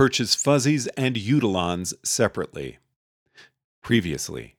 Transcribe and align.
Purchase 0.00 0.34
fuzzies 0.34 0.86
and 0.96 1.14
Utilons 1.14 1.92
separately. 2.02 2.78
Previously, 3.82 4.54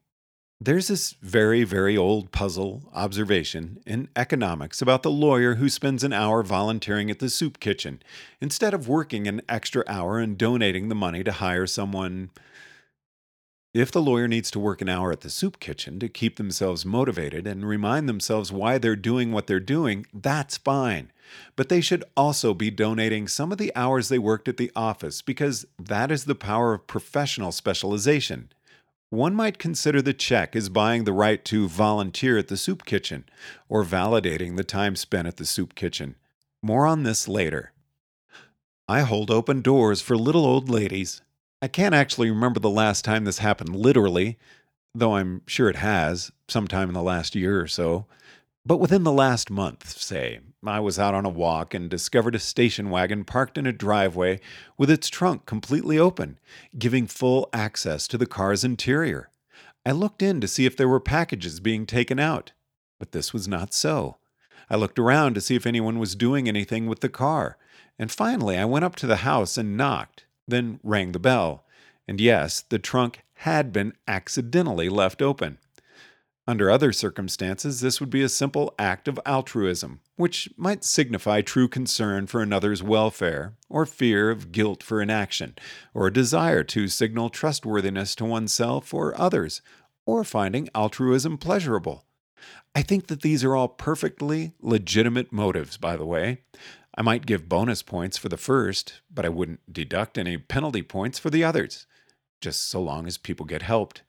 there's 0.60 0.86
this 0.86 1.16
very, 1.20 1.64
very 1.64 1.96
old 1.96 2.30
puzzle 2.30 2.88
observation 2.94 3.82
in 3.84 4.08
economics 4.14 4.80
about 4.80 5.02
the 5.02 5.10
lawyer 5.10 5.56
who 5.56 5.68
spends 5.68 6.04
an 6.04 6.12
hour 6.12 6.44
volunteering 6.44 7.10
at 7.10 7.18
the 7.18 7.28
soup 7.28 7.58
kitchen 7.58 8.00
instead 8.40 8.72
of 8.72 8.86
working 8.86 9.26
an 9.26 9.42
extra 9.48 9.82
hour 9.88 10.20
and 10.20 10.38
donating 10.38 10.88
the 10.88 10.94
money 10.94 11.24
to 11.24 11.32
hire 11.32 11.66
someone. 11.66 12.30
If 13.74 13.90
the 13.90 14.02
lawyer 14.02 14.28
needs 14.28 14.50
to 14.50 14.58
work 14.58 14.82
an 14.82 14.90
hour 14.90 15.12
at 15.12 15.22
the 15.22 15.30
soup 15.30 15.58
kitchen 15.58 15.98
to 16.00 16.08
keep 16.08 16.36
themselves 16.36 16.84
motivated 16.84 17.46
and 17.46 17.66
remind 17.66 18.06
themselves 18.06 18.52
why 18.52 18.76
they're 18.76 18.96
doing 18.96 19.32
what 19.32 19.46
they're 19.46 19.60
doing, 19.60 20.04
that's 20.12 20.58
fine. 20.58 21.10
But 21.56 21.70
they 21.70 21.80
should 21.80 22.04
also 22.14 22.52
be 22.52 22.70
donating 22.70 23.28
some 23.28 23.50
of 23.50 23.56
the 23.56 23.72
hours 23.74 24.10
they 24.10 24.18
worked 24.18 24.46
at 24.46 24.58
the 24.58 24.70
office 24.76 25.22
because 25.22 25.64
that 25.78 26.10
is 26.10 26.26
the 26.26 26.34
power 26.34 26.74
of 26.74 26.86
professional 26.86 27.50
specialization. 27.50 28.52
One 29.08 29.34
might 29.34 29.58
consider 29.58 30.02
the 30.02 30.12
check 30.12 30.54
as 30.54 30.68
buying 30.68 31.04
the 31.04 31.14
right 31.14 31.42
to 31.46 31.66
volunteer 31.66 32.36
at 32.36 32.48
the 32.48 32.58
soup 32.58 32.84
kitchen 32.84 33.24
or 33.70 33.84
validating 33.84 34.56
the 34.56 34.64
time 34.64 34.96
spent 34.96 35.28
at 35.28 35.38
the 35.38 35.46
soup 35.46 35.74
kitchen. 35.74 36.16
More 36.62 36.86
on 36.86 37.04
this 37.04 37.26
later. 37.26 37.72
I 38.86 39.00
hold 39.00 39.30
open 39.30 39.62
doors 39.62 40.02
for 40.02 40.14
little 40.14 40.44
old 40.44 40.68
ladies. 40.68 41.22
I 41.62 41.68
can't 41.68 41.94
actually 41.94 42.28
remember 42.28 42.58
the 42.58 42.68
last 42.68 43.04
time 43.04 43.24
this 43.24 43.38
happened 43.38 43.76
literally, 43.76 44.36
though 44.96 45.14
I'm 45.14 45.42
sure 45.46 45.70
it 45.70 45.76
has, 45.76 46.32
sometime 46.48 46.88
in 46.88 46.94
the 46.94 47.02
last 47.04 47.36
year 47.36 47.60
or 47.60 47.68
so. 47.68 48.06
But 48.66 48.78
within 48.78 49.04
the 49.04 49.12
last 49.12 49.48
month, 49.48 49.96
say, 49.96 50.40
I 50.66 50.80
was 50.80 50.98
out 50.98 51.14
on 51.14 51.24
a 51.24 51.28
walk 51.28 51.72
and 51.72 51.88
discovered 51.88 52.34
a 52.34 52.40
station 52.40 52.90
wagon 52.90 53.24
parked 53.24 53.56
in 53.56 53.66
a 53.66 53.72
driveway 53.72 54.40
with 54.76 54.90
its 54.90 55.08
trunk 55.08 55.46
completely 55.46 56.00
open, 56.00 56.40
giving 56.76 57.06
full 57.06 57.48
access 57.52 58.08
to 58.08 58.18
the 58.18 58.26
car's 58.26 58.64
interior. 58.64 59.30
I 59.86 59.92
looked 59.92 60.20
in 60.20 60.40
to 60.40 60.48
see 60.48 60.66
if 60.66 60.76
there 60.76 60.88
were 60.88 60.98
packages 60.98 61.60
being 61.60 61.86
taken 61.86 62.18
out, 62.18 62.50
but 62.98 63.12
this 63.12 63.32
was 63.32 63.46
not 63.46 63.72
so. 63.72 64.16
I 64.68 64.74
looked 64.74 64.98
around 64.98 65.34
to 65.34 65.40
see 65.40 65.54
if 65.54 65.64
anyone 65.64 66.00
was 66.00 66.16
doing 66.16 66.48
anything 66.48 66.86
with 66.88 67.00
the 67.00 67.08
car, 67.08 67.56
and 68.00 68.10
finally 68.10 68.58
I 68.58 68.64
went 68.64 68.84
up 68.84 68.96
to 68.96 69.06
the 69.06 69.18
house 69.18 69.56
and 69.56 69.76
knocked, 69.76 70.26
then 70.46 70.80
rang 70.82 71.12
the 71.12 71.18
bell. 71.18 71.64
And 72.06 72.20
yes, 72.20 72.62
the 72.68 72.78
trunk 72.78 73.22
had 73.34 73.72
been 73.72 73.92
accidentally 74.06 74.88
left 74.88 75.22
open. 75.22 75.58
Under 76.46 76.70
other 76.70 76.92
circumstances, 76.92 77.80
this 77.80 78.00
would 78.00 78.10
be 78.10 78.22
a 78.22 78.28
simple 78.28 78.74
act 78.76 79.06
of 79.06 79.20
altruism, 79.24 80.00
which 80.16 80.48
might 80.56 80.82
signify 80.82 81.40
true 81.40 81.68
concern 81.68 82.26
for 82.26 82.42
another's 82.42 82.82
welfare, 82.82 83.54
or 83.68 83.86
fear 83.86 84.28
of 84.28 84.50
guilt 84.50 84.82
for 84.82 85.00
inaction, 85.00 85.54
or 85.94 86.08
a 86.08 86.12
desire 86.12 86.64
to 86.64 86.88
signal 86.88 87.30
trustworthiness 87.30 88.16
to 88.16 88.24
oneself 88.24 88.92
or 88.92 89.18
others, 89.20 89.62
or 90.04 90.24
finding 90.24 90.68
altruism 90.74 91.38
pleasurable. 91.38 92.06
I 92.74 92.82
think 92.82 93.06
that 93.06 93.22
these 93.22 93.44
are 93.44 93.54
all 93.54 93.68
perfectly 93.68 94.54
legitimate 94.60 95.32
motives, 95.32 95.76
by 95.76 95.96
the 95.96 96.06
way. 96.06 96.42
I 96.94 97.02
might 97.02 97.26
give 97.26 97.48
bonus 97.48 97.82
points 97.82 98.18
for 98.18 98.28
the 98.28 98.36
first, 98.36 99.00
but 99.12 99.24
I 99.24 99.30
wouldn't 99.30 99.72
deduct 99.72 100.18
any 100.18 100.36
penalty 100.36 100.82
points 100.82 101.18
for 101.18 101.30
the 101.30 101.42
others, 101.42 101.86
just 102.40 102.68
so 102.68 102.82
long 102.82 103.06
as 103.06 103.16
people 103.16 103.46
get 103.46 103.62
helped. 103.62 104.02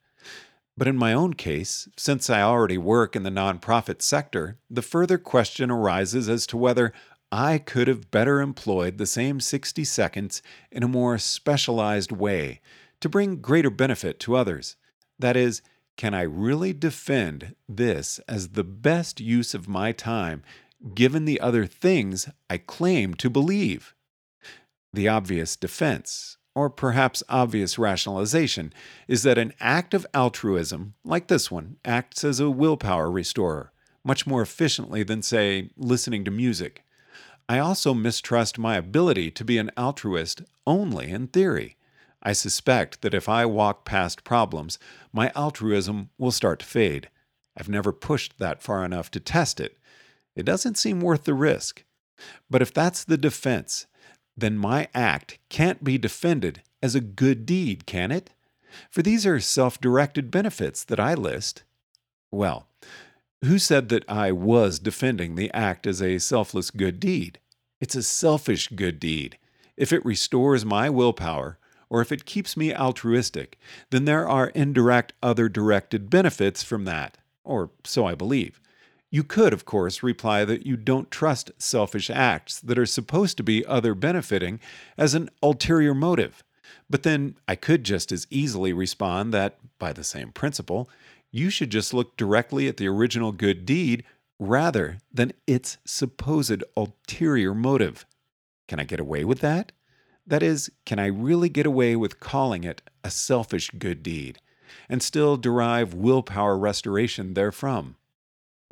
But 0.76 0.88
in 0.88 0.98
my 0.98 1.14
own 1.14 1.36
case, 1.36 1.88
since 1.96 2.30
I 2.30 2.42
already 2.42 2.78
work 2.78 3.16
in 3.16 3.24
the 3.24 3.30
nonprofit 3.30 4.02
sector, 4.02 4.58
the 4.70 4.82
further 4.82 5.18
question 5.18 5.70
arises 5.70 6.28
as 6.28 6.48
to 6.48 6.58
whether 6.58 6.92
I 7.32 7.58
could 7.58 7.88
have 7.88 8.12
better 8.12 8.42
employed 8.42 8.98
the 8.98 9.06
same 9.06 9.40
60 9.40 9.84
seconds 9.84 10.42
in 10.72 10.84
a 10.84 10.88
more 10.88 11.18
specialized 11.18 12.12
way 12.12 12.60
to 13.00 13.10
bring 13.10 13.42
greater 13.42 13.70
benefit 13.70 14.20
to 14.22 14.36
others. 14.36 14.76
That 15.20 15.38
is, 15.38 15.62
can 15.96 16.14
I 16.14 16.24
really 16.24 16.74
defend 16.74 17.56
this 17.70 18.20
as 18.28 18.50
the 18.50 18.64
best 18.64 19.20
use 19.20 19.54
of 19.54 19.68
my 19.68 19.92
time 19.92 20.44
given 20.94 21.26
the 21.26 21.40
other 21.40 21.66
things 21.66 22.30
I 22.50 22.58
claim 22.58 23.14
to 23.16 23.30
believe? 23.30 23.94
The 24.92 25.08
obvious 25.08 25.56
defense, 25.56 26.38
or 26.56 26.70
perhaps 26.70 27.24
obvious 27.30 27.80
rationalization, 27.80 28.74
is 29.08 29.24
that 29.24 29.38
an 29.38 29.54
act 29.60 29.94
of 29.94 30.06
altruism, 30.14 30.94
like 31.04 31.28
this 31.28 31.50
one, 31.50 31.78
acts 31.84 32.24
as 32.24 32.40
a 32.40 32.50
willpower 32.50 33.10
restorer, 33.10 33.72
much 34.04 34.28
more 34.28 34.42
efficiently 34.42 35.04
than, 35.04 35.22
say, 35.22 35.70
listening 35.78 36.24
to 36.26 36.32
music. 36.32 36.84
I 37.50 37.60
also 37.60 37.94
mistrust 37.94 38.58
my 38.60 38.78
ability 38.78 39.32
to 39.32 39.44
be 39.44 39.58
an 39.58 39.72
altruist 39.76 40.44
only 40.66 41.10
in 41.10 41.28
theory. 41.28 41.78
I 42.22 42.34
suspect 42.34 43.02
that 43.02 43.14
if 43.14 43.28
I 43.28 43.46
walk 43.46 43.84
past 43.84 44.24
problems, 44.24 44.80
my 45.12 45.32
altruism 45.36 46.10
will 46.18 46.32
start 46.32 46.60
to 46.60 46.66
fade. 46.66 47.10
I've 47.58 47.70
never 47.70 47.92
pushed 47.92 48.40
that 48.40 48.62
far 48.62 48.86
enough 48.86 49.12
to 49.12 49.20
test 49.20 49.60
it. 49.60 49.78
It 50.36 50.44
doesn't 50.44 50.78
seem 50.78 51.00
worth 51.00 51.24
the 51.24 51.34
risk. 51.34 51.84
But 52.50 52.62
if 52.62 52.74
that's 52.74 53.04
the 53.04 53.18
defense, 53.18 53.88
then 54.36 54.58
my 54.58 54.88
act 54.94 55.40
can't 55.50 55.84
be 55.84 55.98
defended 55.98 56.62
as 56.82 56.96
a 56.96 57.02
good 57.02 57.46
deed, 57.46 57.86
can 57.86 58.12
it? 58.12 58.32
For 58.90 59.02
these 59.02 59.26
are 59.26 59.40
self 59.40 59.80
directed 59.80 60.32
benefits 60.32 60.84
that 60.84 61.00
I 61.00 61.14
list. 61.14 61.64
Well, 62.32 62.68
who 63.44 63.60
said 63.60 63.90
that 63.90 64.10
I 64.10 64.32
was 64.32 64.80
defending 64.80 65.36
the 65.36 65.52
act 65.52 65.86
as 65.86 66.02
a 66.02 66.18
selfless 66.18 66.72
good 66.72 67.00
deed? 67.00 67.40
It's 67.80 67.96
a 67.96 68.04
selfish 68.04 68.70
good 68.70 69.00
deed. 69.00 69.38
If 69.76 69.92
it 69.92 70.06
restores 70.06 70.66
my 70.66 70.90
willpower, 70.90 71.58
or 71.90 72.02
if 72.02 72.12
it 72.12 72.26
keeps 72.26 72.58
me 72.58 72.74
altruistic, 72.74 73.60
then 73.92 74.06
there 74.06 74.28
are 74.28 74.48
indirect 74.50 75.14
other 75.22 75.50
directed 75.50 76.10
benefits 76.10 76.64
from 76.64 76.86
that, 76.86 77.18
or 77.44 77.70
so 77.84 78.06
I 78.06 78.16
believe. 78.16 78.60
You 79.14 79.24
could, 79.24 79.54
of 79.54 79.64
course, 79.64 80.02
reply 80.02 80.44
that 80.44 80.66
you 80.66 80.76
don't 80.76 81.12
trust 81.12 81.52
selfish 81.60 82.10
acts 82.10 82.60
that 82.60 82.80
are 82.80 82.86
supposed 82.88 83.38
to 83.38 83.44
be 83.44 83.64
other 83.64 83.94
benefiting 83.94 84.60
as 84.98 85.14
an 85.14 85.30
ulterior 85.44 85.94
motive. 85.94 86.44
But 86.90 87.04
then 87.04 87.38
I 87.48 87.54
could 87.56 87.84
just 87.84 88.12
as 88.12 88.26
easily 88.32 88.74
respond 88.74 89.32
that, 89.32 89.60
by 89.78 89.94
the 89.94 90.04
same 90.04 90.32
principle, 90.32 90.90
you 91.30 91.52
should 91.52 91.70
just 91.70 91.94
look 91.94 92.18
directly 92.18 92.68
at 92.68 92.78
the 92.78 92.88
original 92.88 93.32
good 93.32 93.68
deed 93.68 94.04
rather 94.40 94.98
than 95.14 95.34
its 95.46 95.78
supposed 95.86 96.64
ulterior 96.76 97.54
motive. 97.54 98.08
Can 98.68 98.80
I 98.80 98.84
get 98.84 99.00
away 99.00 99.24
with 99.24 99.42
that? 99.42 99.74
That 100.26 100.42
is, 100.42 100.72
can 100.88 100.98
I 100.98 101.06
really 101.06 101.50
get 101.50 101.68
away 101.68 101.96
with 101.96 102.20
calling 102.20 102.64
it 102.64 102.82
a 103.04 103.12
selfish 103.12 103.70
good 103.78 104.02
deed 104.02 104.40
and 104.90 105.04
still 105.04 105.38
derive 105.38 105.94
willpower 105.94 106.58
restoration 106.58 107.36
therefrom? 107.36 107.96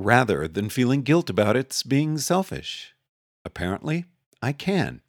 Rather 0.04 0.48
than 0.48 0.70
feeling 0.70 1.02
guilt 1.02 1.30
about 1.30 1.56
its 1.56 1.84
being 1.84 2.18
selfish. 2.18 2.94
Apparently, 3.46 4.06
I 4.42 4.52
can. 4.52 5.02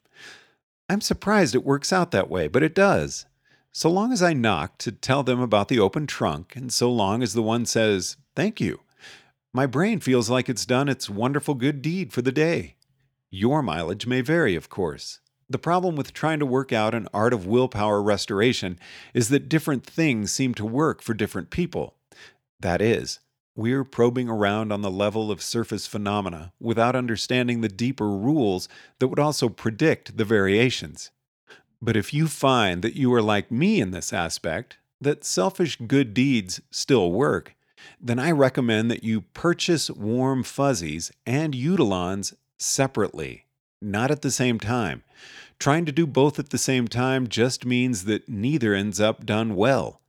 I'm 0.89 1.01
surprised 1.01 1.55
it 1.55 1.65
works 1.65 1.93
out 1.93 2.11
that 2.11 2.31
way, 2.31 2.49
but 2.49 2.63
it 2.63 2.75
does. 2.75 3.27
So 3.73 3.91
long 3.91 4.13
as 4.13 4.23
I 4.23 4.35
knock 4.35 4.77
to 4.79 4.93
tell 4.93 5.23
them 5.23 5.41
about 5.41 5.69
the 5.69 5.79
open 5.79 6.07
trunk, 6.07 6.55
and 6.55 6.73
so 6.73 6.93
long 6.93 7.23
as 7.23 7.33
the 7.33 7.43
one 7.43 7.65
says, 7.65 8.17
Thank 8.37 8.61
you, 8.61 8.81
my 9.55 9.67
brain 9.67 10.01
feels 10.01 10.31
like 10.31 10.49
it's 10.49 10.67
done 10.67 10.89
its 10.89 11.11
wonderful 11.11 11.55
good 11.55 11.83
deed 11.83 12.13
for 12.13 12.23
the 12.23 12.33
day. 12.33 12.77
Your 13.31 13.63
mileage 13.63 14.07
may 14.07 14.21
vary, 14.21 14.55
of 14.55 14.69
course. 14.69 15.21
The 15.49 15.59
problem 15.59 15.97
with 15.97 16.15
trying 16.15 16.39
to 16.39 16.47
work 16.47 16.73
out 16.73 16.95
an 16.95 17.09
art 17.13 17.33
of 17.33 17.47
willpower 17.47 18.03
restoration 18.03 18.79
is 19.13 19.29
that 19.29 19.49
different 19.49 19.85
things 19.85 20.33
seem 20.33 20.55
to 20.55 20.65
work 20.65 21.03
for 21.03 21.13
different 21.13 21.51
people. 21.51 21.97
That 22.61 22.81
is, 22.81 23.21
we're 23.55 23.85
probing 23.85 24.29
around 24.29 24.73
on 24.73 24.83
the 24.83 24.91
level 24.91 25.31
of 25.31 25.43
surface 25.43 25.87
phenomena 25.87 26.53
without 26.59 26.97
understanding 26.97 27.61
the 27.61 27.69
deeper 27.69 28.09
rules 28.09 28.69
that 28.99 29.09
would 29.09 29.19
also 29.19 29.49
predict 29.49 30.17
the 30.17 30.25
variations. 30.25 31.11
But 31.81 31.97
if 31.97 32.15
you 32.15 32.29
find 32.29 32.83
that 32.83 32.97
you 32.97 33.13
are 33.13 33.23
like 33.23 33.51
me 33.51 33.81
in 33.81 33.91
this 33.91 34.13
aspect, 34.13 34.79
that 35.01 35.25
selfish 35.25 35.77
good 35.87 36.15
deeds 36.15 36.61
still 36.71 37.11
work, 37.13 37.55
then 38.01 38.19
I 38.19 38.31
recommend 38.31 38.91
that 38.91 39.05
you 39.05 39.23
purchase 39.35 39.91
warm 39.91 40.45
fuzzies 40.45 41.11
and 41.27 41.55
Utilons 41.55 42.35
separately, 42.59 43.47
not 43.81 44.11
at 44.11 44.23
the 44.23 44.31
same 44.31 44.61
time. 44.61 45.03
Trying 45.59 45.85
to 45.87 45.93
do 45.93 46.07
both 46.07 46.39
at 46.39 46.51
the 46.51 46.59
same 46.59 46.89
time 46.89 47.29
just 47.29 47.67
means 47.67 48.05
that 48.05 48.29
neither 48.29 48.75
ends 48.75 49.01
up 49.01 49.27
done 49.27 49.57
well. 49.57 50.01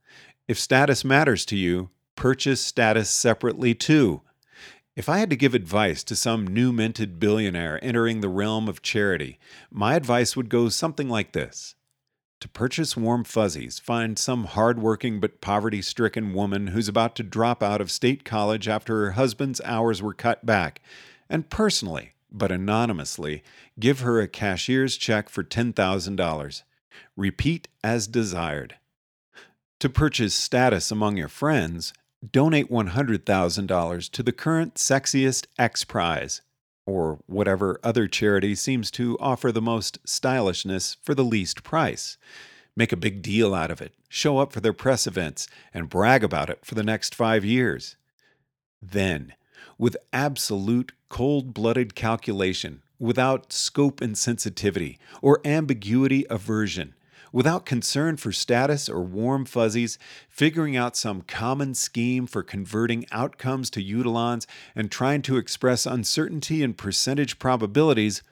If 0.46 0.58
status 0.58 1.04
matters 1.04 1.44
to 1.46 1.56
you, 1.56 1.90
purchase 2.16 2.60
status 2.60 3.10
separately 3.10 3.74
too. 3.74 4.22
If 4.96 5.08
I 5.08 5.18
had 5.18 5.30
to 5.30 5.36
give 5.36 5.54
advice 5.54 6.04
to 6.04 6.14
some 6.14 6.46
new 6.46 6.72
minted 6.72 7.18
billionaire 7.18 7.82
entering 7.82 8.20
the 8.20 8.28
realm 8.28 8.68
of 8.68 8.82
charity, 8.82 9.38
my 9.70 9.96
advice 9.96 10.36
would 10.36 10.48
go 10.48 10.68
something 10.68 11.08
like 11.08 11.32
this. 11.32 11.74
To 12.40 12.48
purchase 12.48 12.96
warm 12.96 13.24
fuzzies, 13.24 13.78
find 13.78 14.18
some 14.18 14.44
hardworking 14.44 15.18
but 15.18 15.40
poverty 15.40 15.82
stricken 15.82 16.34
woman 16.34 16.68
who's 16.68 16.88
about 16.88 17.16
to 17.16 17.22
drop 17.22 17.62
out 17.62 17.80
of 17.80 17.90
state 17.90 18.24
college 18.24 18.68
after 18.68 19.06
her 19.06 19.12
husband's 19.12 19.60
hours 19.62 20.02
were 20.02 20.12
cut 20.12 20.44
back, 20.44 20.80
and 21.28 21.48
personally, 21.48 22.12
but 22.30 22.52
anonymously, 22.52 23.42
give 23.80 24.00
her 24.00 24.20
a 24.20 24.28
cashier's 24.28 24.96
check 24.96 25.28
for 25.28 25.42
$10,000. 25.42 26.62
Repeat 27.16 27.68
as 27.82 28.06
desired. 28.06 28.76
To 29.80 29.88
purchase 29.88 30.34
status 30.34 30.90
among 30.90 31.16
your 31.16 31.28
friends, 31.28 31.92
donate 32.32 32.70
$100,000 32.70 34.10
to 34.10 34.22
the 34.22 34.32
current 34.32 34.74
Sexiest 34.74 35.46
X 35.58 35.84
Prize, 35.84 36.42
or 36.86 37.18
whatever 37.26 37.80
other 37.82 38.06
charity 38.06 38.54
seems 38.54 38.90
to 38.92 39.18
offer 39.18 39.50
the 39.50 39.62
most 39.62 39.98
stylishness 40.06 40.96
for 41.02 41.14
the 41.14 41.24
least 41.24 41.62
price. 41.62 42.18
Make 42.76 42.92
a 42.92 42.96
big 42.96 43.22
deal 43.22 43.54
out 43.54 43.70
of 43.70 43.80
it, 43.80 43.94
show 44.08 44.38
up 44.38 44.52
for 44.52 44.60
their 44.60 44.72
press 44.72 45.06
events, 45.06 45.48
and 45.72 45.88
brag 45.88 46.24
about 46.24 46.50
it 46.50 46.64
for 46.64 46.74
the 46.74 46.82
next 46.82 47.14
five 47.14 47.44
years. 47.44 47.96
Then, 48.82 49.34
with 49.78 49.96
absolute 50.12 50.92
cold 51.08 51.54
blooded 51.54 51.94
calculation, 51.94 52.82
without 52.98 53.52
scope 53.52 54.00
insensitivity, 54.00 54.98
or 55.22 55.40
ambiguity 55.44 56.26
aversion, 56.28 56.94
without 57.34 57.66
concern 57.66 58.16
for 58.16 58.30
status 58.30 58.88
or 58.88 59.02
warm 59.02 59.44
fuzzies, 59.44 59.98
figuring 60.28 60.76
out 60.76 60.96
some 60.96 61.20
common 61.22 61.74
scheme 61.74 62.28
for 62.28 62.44
converting 62.44 63.04
outcomes 63.10 63.68
to 63.68 63.82
utilons 63.82 64.46
and 64.76 64.88
trying 64.88 65.20
to 65.20 65.36
express 65.36 65.84
uncertainty 65.84 66.62
and 66.62 66.78
percentage 66.78 67.40
probabilities, 67.40 68.22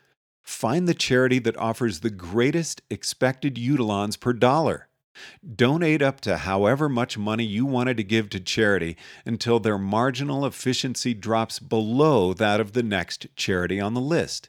find 0.40 0.86
the 0.86 0.94
charity 0.94 1.40
that 1.40 1.56
offers 1.56 1.98
the 1.98 2.10
greatest 2.10 2.80
expected 2.90 3.56
utilons 3.56 4.18
per 4.18 4.32
dollar. 4.32 4.86
Donate 5.56 6.00
up 6.00 6.20
to 6.20 6.38
however 6.38 6.88
much 6.88 7.18
money 7.18 7.44
you 7.44 7.66
wanted 7.66 7.96
to 7.96 8.04
give 8.04 8.30
to 8.30 8.38
charity 8.38 8.96
until 9.26 9.58
their 9.58 9.78
marginal 9.78 10.46
efficiency 10.46 11.12
drops 11.12 11.58
below 11.58 12.32
that 12.32 12.60
of 12.60 12.72
the 12.72 12.84
next 12.84 13.26
charity 13.34 13.80
on 13.80 13.94
the 13.94 14.00
list. 14.00 14.48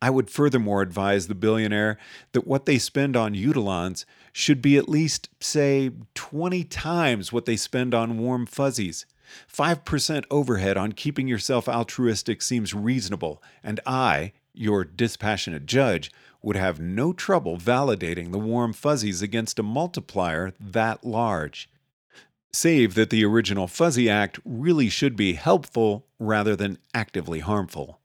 I 0.00 0.10
would 0.10 0.30
furthermore 0.30 0.82
advise 0.82 1.26
the 1.26 1.34
billionaire 1.34 1.98
that 2.32 2.46
what 2.46 2.66
they 2.66 2.78
spend 2.78 3.16
on 3.16 3.34
utilons 3.34 4.04
should 4.32 4.62
be 4.62 4.76
at 4.76 4.88
least, 4.88 5.28
say, 5.40 5.90
20 6.14 6.64
times 6.64 7.32
what 7.32 7.46
they 7.46 7.56
spend 7.56 7.94
on 7.94 8.18
warm 8.18 8.46
fuzzies. 8.46 9.06
5% 9.52 10.24
overhead 10.30 10.76
on 10.76 10.92
keeping 10.92 11.28
yourself 11.28 11.68
altruistic 11.68 12.42
seems 12.42 12.74
reasonable, 12.74 13.42
and 13.62 13.80
I, 13.86 14.32
your 14.52 14.84
dispassionate 14.84 15.66
judge, 15.66 16.10
would 16.42 16.56
have 16.56 16.80
no 16.80 17.12
trouble 17.12 17.56
validating 17.56 18.32
the 18.32 18.38
warm 18.38 18.72
fuzzies 18.72 19.22
against 19.22 19.58
a 19.58 19.62
multiplier 19.62 20.52
that 20.58 21.04
large. 21.04 21.68
Save 22.52 22.94
that 22.94 23.08
the 23.08 23.24
original 23.24 23.66
Fuzzy 23.66 24.10
Act 24.10 24.38
really 24.44 24.90
should 24.90 25.16
be 25.16 25.34
helpful 25.34 26.04
rather 26.18 26.54
than 26.54 26.78
actively 26.92 27.40
harmful. 27.40 28.01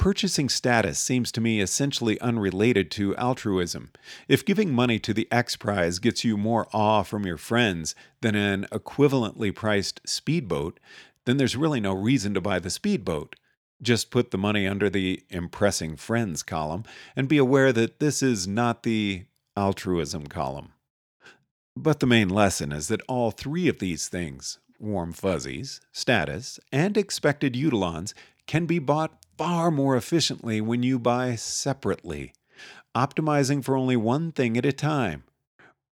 Purchasing 0.00 0.48
status 0.48 0.98
seems 0.98 1.30
to 1.30 1.42
me 1.42 1.60
essentially 1.60 2.18
unrelated 2.22 2.90
to 2.92 3.14
altruism. 3.16 3.90
If 4.28 4.46
giving 4.46 4.72
money 4.72 4.98
to 4.98 5.12
the 5.12 5.28
X 5.30 5.56
Prize 5.56 5.98
gets 5.98 6.24
you 6.24 6.38
more 6.38 6.68
awe 6.72 7.02
from 7.02 7.26
your 7.26 7.36
friends 7.36 7.94
than 8.22 8.34
an 8.34 8.66
equivalently 8.72 9.54
priced 9.54 10.00
speedboat, 10.06 10.80
then 11.26 11.36
there's 11.36 11.54
really 11.54 11.80
no 11.80 11.92
reason 11.92 12.32
to 12.32 12.40
buy 12.40 12.58
the 12.58 12.70
speedboat. 12.70 13.36
Just 13.82 14.10
put 14.10 14.30
the 14.30 14.38
money 14.38 14.66
under 14.66 14.88
the 14.88 15.22
impressing 15.28 15.96
friends 15.96 16.42
column 16.42 16.84
and 17.14 17.28
be 17.28 17.36
aware 17.36 17.70
that 17.70 18.00
this 18.00 18.22
is 18.22 18.48
not 18.48 18.84
the 18.84 19.24
altruism 19.54 20.28
column. 20.28 20.72
But 21.76 22.00
the 22.00 22.06
main 22.06 22.30
lesson 22.30 22.72
is 22.72 22.88
that 22.88 23.02
all 23.06 23.30
three 23.30 23.68
of 23.68 23.80
these 23.80 24.08
things 24.08 24.60
warm 24.78 25.12
fuzzies, 25.12 25.78
status, 25.92 26.58
and 26.72 26.96
expected 26.96 27.52
utilons 27.52 28.14
can 28.50 28.66
be 28.66 28.80
bought 28.80 29.16
far 29.38 29.70
more 29.70 29.96
efficiently 29.96 30.60
when 30.60 30.82
you 30.82 30.98
buy 30.98 31.36
separately, 31.36 32.32
optimizing 32.96 33.62
for 33.62 33.76
only 33.76 33.96
one 33.96 34.32
thing 34.32 34.56
at 34.56 34.66
a 34.66 34.72
time. 34.72 35.22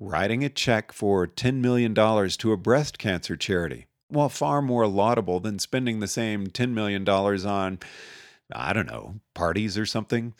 Writing 0.00 0.42
a 0.42 0.48
check 0.48 0.90
for 0.90 1.24
$10 1.24 1.60
million 1.60 1.94
to 1.94 2.52
a 2.52 2.56
breast 2.56 2.98
cancer 2.98 3.36
charity, 3.36 3.86
while 4.08 4.28
far 4.28 4.60
more 4.60 4.88
laudable 4.88 5.38
than 5.38 5.60
spending 5.60 6.00
the 6.00 6.08
same 6.08 6.48
$10 6.48 6.70
million 6.70 7.08
on, 7.08 7.78
I 8.52 8.72
don't 8.72 8.90
know, 8.90 9.20
parties 9.34 9.78
or 9.78 9.86
something, 9.86 10.34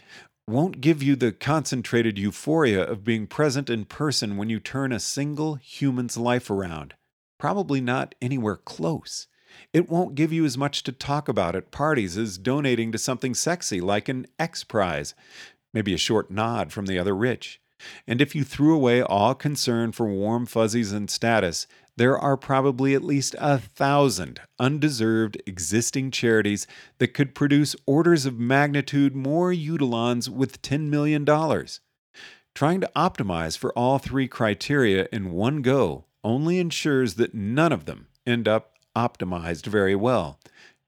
won't 0.48 0.80
give 0.80 1.00
you 1.00 1.14
the 1.14 1.30
concentrated 1.30 2.18
euphoria 2.18 2.82
of 2.82 3.04
being 3.04 3.28
present 3.28 3.70
in 3.70 3.84
person 3.84 4.36
when 4.36 4.50
you 4.50 4.58
turn 4.58 4.90
a 4.90 4.98
single 4.98 5.54
human's 5.54 6.16
life 6.16 6.50
around. 6.50 6.94
Probably 7.38 7.80
not 7.80 8.16
anywhere 8.20 8.56
close. 8.56 9.28
It 9.72 9.88
won't 9.88 10.14
give 10.14 10.32
you 10.32 10.44
as 10.44 10.58
much 10.58 10.82
to 10.84 10.92
talk 10.92 11.28
about 11.28 11.56
at 11.56 11.70
parties 11.70 12.16
as 12.16 12.38
donating 12.38 12.92
to 12.92 12.98
something 12.98 13.34
sexy 13.34 13.80
like 13.80 14.08
an 14.08 14.26
X 14.38 14.64
Prize, 14.64 15.14
maybe 15.72 15.94
a 15.94 15.98
short 15.98 16.30
nod 16.30 16.72
from 16.72 16.86
the 16.86 16.98
other 16.98 17.14
rich. 17.14 17.60
And 18.06 18.20
if 18.20 18.34
you 18.34 18.44
threw 18.44 18.74
away 18.74 19.02
all 19.02 19.34
concern 19.34 19.92
for 19.92 20.06
warm 20.06 20.46
fuzzies 20.46 20.92
and 20.92 21.08
status, 21.08 21.66
there 21.96 22.18
are 22.18 22.36
probably 22.36 22.94
at 22.94 23.02
least 23.02 23.34
a 23.38 23.58
thousand 23.58 24.40
undeserved 24.58 25.40
existing 25.46 26.12
charities 26.12 26.66
that 26.98 27.12
could 27.14 27.34
produce 27.34 27.74
orders 27.86 28.24
of 28.24 28.38
magnitude 28.38 29.16
more 29.16 29.52
utilons 29.52 30.28
with 30.28 30.62
$10 30.62 30.88
million. 30.88 31.24
Trying 32.54 32.80
to 32.80 32.90
optimize 32.94 33.58
for 33.58 33.72
all 33.72 33.98
three 33.98 34.28
criteria 34.28 35.08
in 35.12 35.32
one 35.32 35.62
go 35.62 36.04
only 36.22 36.58
ensures 36.58 37.14
that 37.14 37.34
none 37.34 37.72
of 37.72 37.84
them 37.84 38.06
end 38.26 38.46
up 38.46 38.77
optimized 38.98 39.66
very 39.66 39.94
well, 39.94 40.40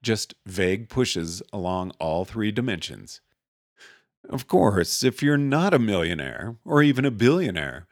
just 0.03 0.33
vague 0.45 0.89
pushes 0.89 1.41
along 1.53 1.91
all 1.99 2.25
three 2.25 2.51
dimensions. 2.51 3.21
Of 4.29 4.47
course, 4.47 5.01
if 5.01 5.23
you're 5.23 5.37
not 5.37 5.73
a 5.73 5.79
millionaire 5.79 6.57
or 6.65 6.83
even 6.83 7.05
a 7.05 7.11
billionaire, 7.11 7.87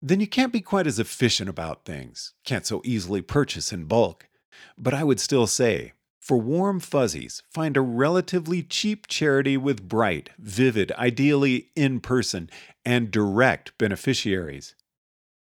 then 0.00 0.20
you 0.20 0.26
can't 0.26 0.52
be 0.52 0.60
quite 0.60 0.86
as 0.86 0.98
efficient 0.98 1.50
about 1.50 1.84
things, 1.84 2.32
can't 2.44 2.66
so 2.66 2.80
easily 2.84 3.20
purchase 3.20 3.72
in 3.72 3.84
bulk. 3.84 4.28
But 4.76 4.94
I 4.94 5.04
would 5.04 5.20
still 5.20 5.46
say, 5.46 5.92
for 6.20 6.38
warm 6.38 6.80
fuzzies, 6.80 7.42
find 7.50 7.76
a 7.76 7.80
relatively 7.80 8.62
cheap 8.62 9.06
charity 9.06 9.56
with 9.56 9.88
bright, 9.88 10.30
vivid, 10.38 10.92
ideally 10.92 11.70
in 11.74 12.00
person, 12.00 12.50
and 12.84 13.10
direct 13.10 13.76
beneficiaries. 13.78 14.74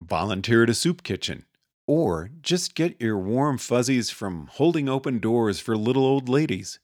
Volunteer 0.02 0.64
at 0.64 0.70
a 0.70 0.74
soup 0.74 1.04
kitchen, 1.04 1.46
or 1.88 2.30
just 2.42 2.76
get 2.76 3.02
your 3.02 3.18
warm 3.18 3.58
fuzzies 3.58 4.10
from 4.10 4.48
holding 4.54 4.88
open 4.88 5.20
doors 5.20 5.60
for 5.60 5.76
little 5.76 6.06
old 6.06 6.30
ladies. 6.30 6.80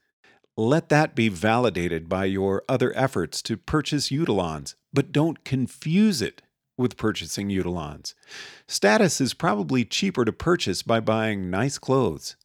Let 0.55 0.89
that 0.89 1.15
be 1.15 1.29
validated 1.29 2.07
by 2.07 2.25
your 2.25 2.63
other 2.69 2.95
efforts 2.95 3.41
to 3.43 3.57
purchase 3.57 4.09
utilons, 4.09 4.75
but 4.93 5.11
don't 5.11 5.43
confuse 5.43 6.21
it 6.21 6.41
with 6.77 6.97
purchasing 6.97 7.49
utilons. 7.49 8.13
Status 8.67 9.19
is 9.19 9.33
probably 9.33 9.83
cheaper 9.83 10.25
to 10.25 10.31
purchase 10.31 10.81
by 10.81 10.99
buying 10.99 11.49
nice 11.49 11.77
clothes. 11.77 12.35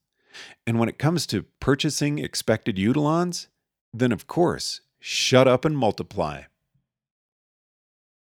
And 0.66 0.78
when 0.78 0.88
it 0.88 0.98
comes 0.98 1.26
to 1.28 1.44
purchasing 1.60 2.18
expected 2.18 2.76
utilons, 2.76 3.46
then 3.92 4.12
of 4.12 4.26
course, 4.26 4.80
shut 5.00 5.48
up 5.48 5.64
and 5.64 5.76
multiply. 5.76 6.42